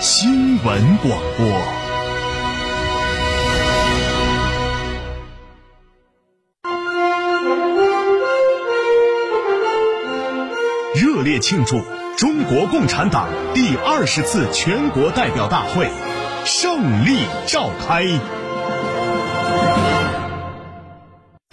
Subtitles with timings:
[0.00, 1.46] 新闻广播。
[10.94, 11.80] 热烈庆祝
[12.16, 15.88] 中国共产党第二十次全国代表大会
[16.44, 18.41] 胜利召开。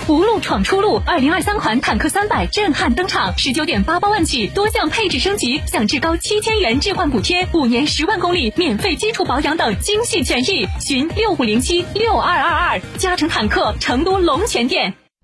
[0.09, 10.67] 无路闯出路，二零二三款坦克三百震撼登场，十九点八八万起，多项配置升级，享至高七千元置换补贴，五年十万公里免费基础保养等精细权益。
[10.79, 14.95] 寻六五零七六二二二，加成坦克成都龙泉店。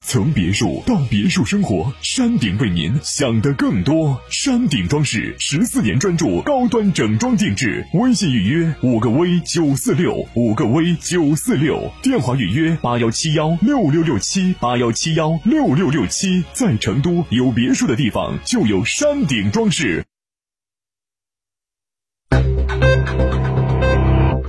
[0.00, 4.18] 从别墅到别墅生活，山顶为您想的更多。
[4.30, 16.42] 山顶装饰十四年专注高端整装定制，微信预约五个 V 九四六五个 V 九四六，电话预约八幺七幺六六六七八幺七幺六六六七。
[16.54, 20.06] 在成都有别墅的地方就有山顶装饰。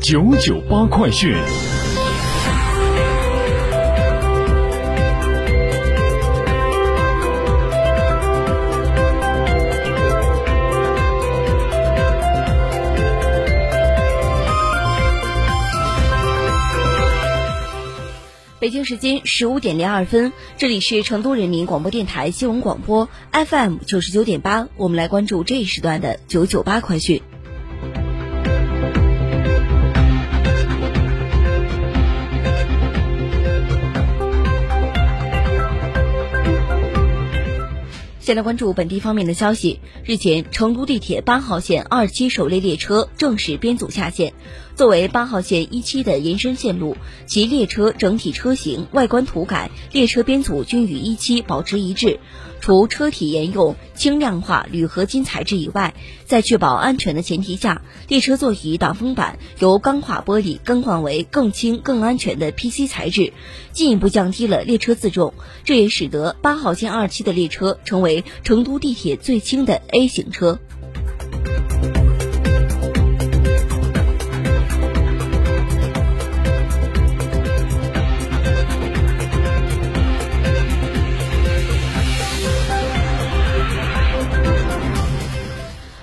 [0.02, 1.36] 九九八快讯。
[18.60, 27.22] 北京时间十五点零二分，这里是成都人民广播电台新闻广播 FM 九十九点八，我们来关注这一时段的九九八快讯。
[38.30, 39.80] 先来关注本地方面的消息。
[40.06, 44.34] 日前，成都地铁八号线二期首列列车正式编组下线。
[44.76, 46.96] 作为八号线一期的延伸线路，
[47.26, 52.20] 其列车整体车型、外观涂改、列车编组均与一期保持一致。
[52.62, 55.94] 除车体沿用轻量化铝合金材质以外，
[56.26, 63.34] 在确保安全的前提下，列车座椅挡风板由钢化玻璃更换为更轻、更安全的 PC 材质，
[63.72, 65.34] 进一步降低了列车自重。
[65.64, 70.60] 这也使得八号线二期的列车成为成都地铁最轻的 A 型车。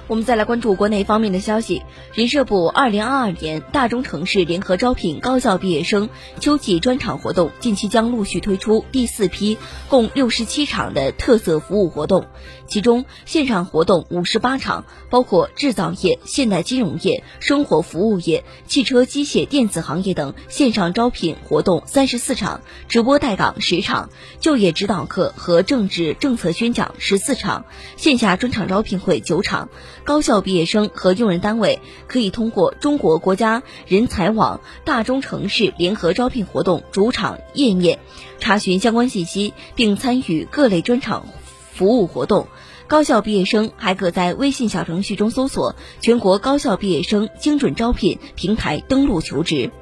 [0.08, 1.82] 我们再来关注国内方面的消息。
[2.14, 6.08] 人社部二零二二年大中城市联合招聘高校毕业生
[6.38, 9.58] 秋季专场活动，近期将陆续推出第四批，
[9.88, 12.26] 共六十七场的特色服务活动。
[12.68, 27.64] 其中，线上活动五十八场，包括制造业、现代金融业、生活服务业、汽车机械电子行业等线上招聘活动三十四场，直播带岗十场，就业指导课和政治政策宣讲十四场，
[27.96, 29.68] 线下专场招聘会九场。
[30.06, 37.98] 高校毕业生和用人单位可以通过中国国家人才网大中城市联合招聘活动主场页面
[38.38, 41.26] 查询相关信息，并参与各类专场
[41.72, 42.46] 服务活动。
[42.86, 49.72] 高校毕业生还可在微信小程序中搜索“全国高校毕业生精准招聘平台”登录求职。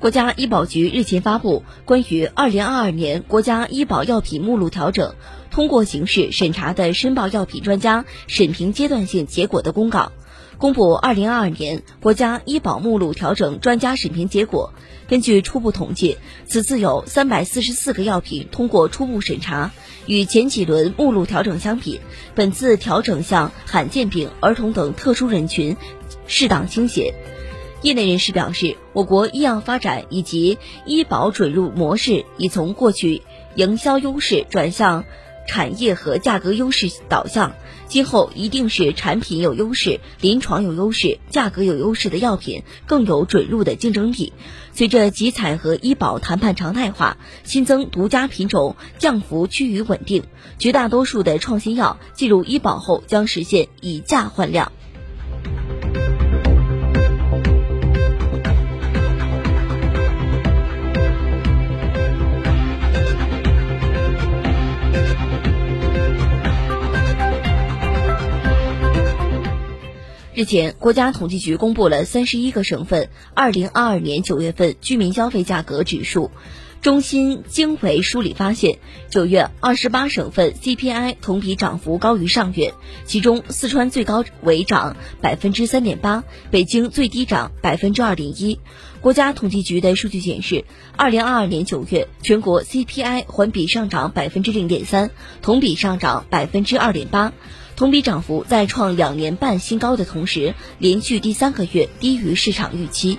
[0.00, 5.14] 国家医保局日前发布关于二零二二年国家医保药品目录调整
[5.50, 10.10] 通过形式审查的申报药品专家审评阶段性结果的公告，
[10.56, 14.72] 公布二零二二年国家医保目录调整专家审评结果。
[15.06, 19.70] 根据初步统计，此次有三百四十四个药品通过初步审查，
[20.06, 22.00] 与前几轮目录调整相比，
[22.34, 25.76] 本次调整向罕见病、儿童等特殊人群
[26.26, 27.12] 适当倾斜。
[27.82, 33.22] 业内人士表示，我国医药发展以及医保准入模式已从过去
[33.54, 35.04] 营销优势转向
[35.48, 37.54] 产业和价格优势导向，
[37.88, 44.32] 今后一定是产品有优势、临床有优势、价格有优势的药品更有准入的竞争力。
[44.72, 50.22] 随着集采和医保谈判常态化，新增独家品种降幅趋于稳定，
[50.58, 54.70] 绝大多数的创新药进入医保后将实现以价换量。
[70.40, 76.30] 日前，国家统计局公布了三十一个省份二零二二年九月份居民消费价格指数。
[76.80, 78.78] 中心经纬梳理发现，
[79.10, 82.72] 九月二十八省份 CPI 同比涨幅高于上月，
[83.04, 88.58] 其中四川最高为涨百分之三点八，北京最低涨百分之二点一。
[89.02, 90.64] 国家统计局的数据显示，
[90.96, 95.10] 二零二二年九月全国 CPI 环比上涨百分之零点三，
[95.42, 97.34] 同比上涨百分之二点八。
[97.80, 103.18] 同比涨幅在创两年半新高的同时，连续第三个月低于市场预期。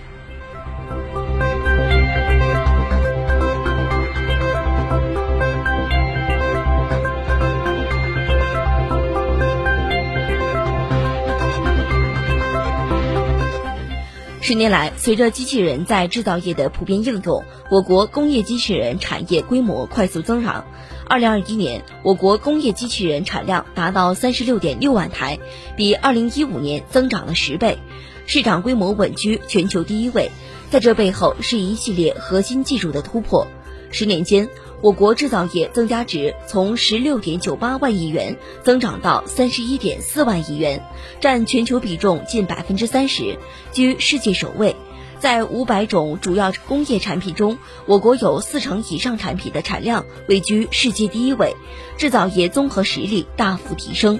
[14.43, 20.65] 十年来，随着机器人在制造业的普遍应用，我国工业机器人产业规模快速增长。
[21.07, 25.37] 二零二一年，我国工业机器人产量达到三十六点六万台，
[25.77, 27.77] 比二零一五年增长了十倍，
[28.25, 30.31] 市场规模稳居全球第一位。
[30.71, 33.45] 在这背后，是一系列核心技术的突破。
[33.91, 34.49] 十年间，
[34.81, 40.83] 我国制造业增加值从十六点九八万亿元增长到三十一点四万亿元，
[41.19, 43.37] 占全球比重近百分之三十，
[43.71, 44.75] 居世界首位。
[45.19, 51.55] 在五百种主要工业产品中，我国有四成以上产品的产量位居世界第一位，
[51.95, 54.19] 制造业综合实力大幅提升。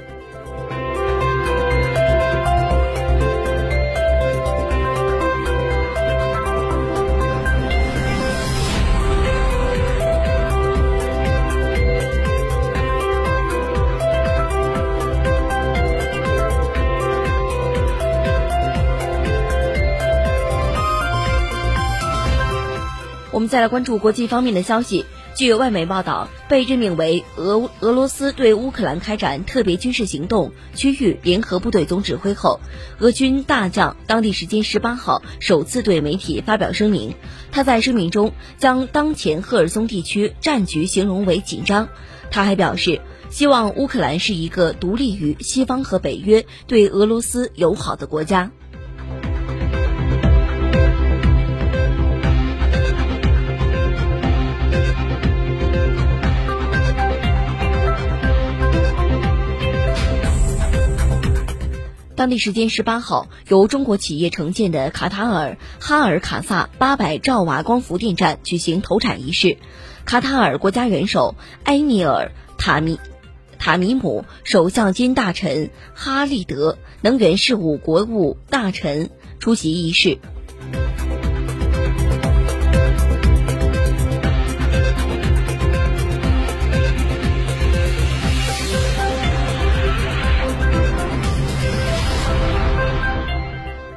[23.52, 25.06] 再来关注国际方面的消息。
[25.36, 32.62] 据外媒报道，被任命为俄俄罗斯对乌克兰开展特别军事行动区域联合部队总指挥后，
[33.00, 37.14] 俄军大将当地时间十八号首次对媒体发表声明。
[37.52, 41.90] 他在声明中将当前赫尔松地区战局形容为紧张。
[42.30, 48.50] 他还表示，希望乌克兰是一个独立于西方和北约、对俄罗斯友好的国家。
[62.22, 69.58] 当地时间十八号，由中国企业承建的卡塔尔哈尔卡萨八百兆瓦光伏电站举行投产仪式，
[70.06, 71.34] 卡塔尔国家元首
[71.64, 73.00] 埃米尔塔米
[73.58, 79.10] 塔米姆、首相兼大臣哈利德、能源事务国务大臣
[79.40, 80.20] 出席仪式。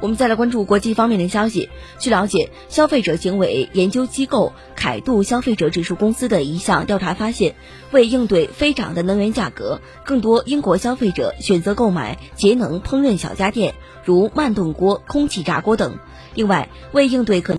[0.05, 1.67] 我们再来关注国际方面的消息。
[1.97, 7.55] 据了解，消费者行为研究机构凯度消费者指数公司的一项调查发现，
[7.89, 15.97] 为应对飞涨的能源价格，更多英国消费者选择购买节能烹饪小家电，如慢炖锅、空气炸锅等。
[16.35, 17.53] 另外，为应对可